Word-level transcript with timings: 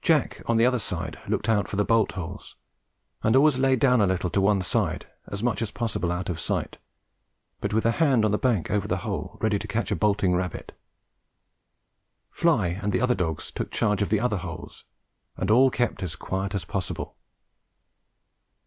Jack 0.00 0.40
on 0.46 0.56
the 0.56 0.64
other 0.64 0.78
side 0.78 1.18
looked 1.28 1.46
out 1.46 1.68
for 1.68 1.76
the 1.76 1.84
bolt 1.84 2.12
holes, 2.12 2.56
and 3.22 3.36
always 3.36 3.58
laid 3.58 3.78
down 3.80 4.00
a 4.00 4.06
little 4.06 4.30
to 4.30 4.40
one 4.40 4.62
side, 4.62 5.10
as 5.26 5.42
much 5.42 5.60
as 5.60 5.70
possible 5.70 6.10
out 6.10 6.30
of 6.30 6.40
sight, 6.40 6.78
but 7.60 7.74
with 7.74 7.84
a 7.84 7.90
hand 7.90 8.22
just 8.22 8.24
on 8.24 8.30
the 8.30 8.38
bank 8.38 8.70
over 8.70 8.88
the 8.88 8.96
hole 9.04 9.36
ready 9.42 9.58
to 9.58 9.68
catch 9.68 9.90
a 9.90 9.94
bolting 9.94 10.34
rabbit. 10.34 10.72
Fly 12.30 12.68
and 12.80 12.94
the 12.94 13.02
other 13.02 13.14
dogs 13.14 13.50
took 13.50 13.70
charge 13.70 14.00
of 14.00 14.08
the 14.08 14.20
other 14.20 14.38
holes, 14.38 14.84
and 15.36 15.50
all 15.50 15.70
kept 15.70 16.02
as 16.02 16.16
quiet 16.16 16.54
as 16.54 16.64
possible. 16.64 17.14